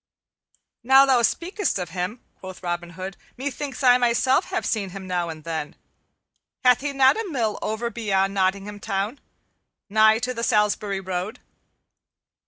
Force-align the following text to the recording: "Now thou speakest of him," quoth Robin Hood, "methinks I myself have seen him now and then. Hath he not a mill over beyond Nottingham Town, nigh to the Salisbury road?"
"Now 0.83 1.05
thou 1.05 1.21
speakest 1.21 1.77
of 1.77 1.91
him," 1.91 2.21
quoth 2.39 2.63
Robin 2.63 2.89
Hood, 2.97 3.17
"methinks 3.37 3.83
I 3.83 3.99
myself 3.99 4.45
have 4.45 4.65
seen 4.65 4.89
him 4.89 5.05
now 5.05 5.29
and 5.29 5.43
then. 5.43 5.75
Hath 6.63 6.81
he 6.81 6.91
not 6.91 7.17
a 7.21 7.29
mill 7.29 7.59
over 7.61 7.91
beyond 7.91 8.33
Nottingham 8.33 8.79
Town, 8.79 9.19
nigh 9.91 10.17
to 10.17 10.33
the 10.33 10.41
Salisbury 10.41 11.01
road?" 11.01 11.37